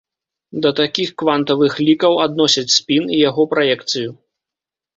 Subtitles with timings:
[0.65, 4.09] Да такіх квантавых лікаў адносяць спін і яго праекцыю.